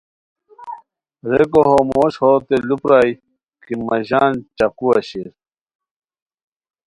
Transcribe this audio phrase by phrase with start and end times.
[1.37, 3.11] ریکو ہو موش ہوتے لوپرائے
[3.63, 5.31] کی مہ ژان چاقوا شیر رے